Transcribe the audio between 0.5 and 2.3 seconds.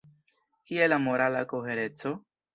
Kie la morala kohereco?